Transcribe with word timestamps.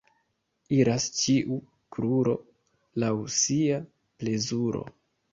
Iras 0.75 1.03
ĉiu 1.17 1.57
kruro 1.95 2.33
laŭ 3.03 3.11
sia 3.35 3.77
plezuro. 4.23 4.83